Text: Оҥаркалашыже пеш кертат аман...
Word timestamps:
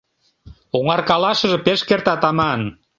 Оҥаркалашыже 0.77 1.57
пеш 1.65 1.79
кертат 1.87 2.21
аман... 2.29 2.61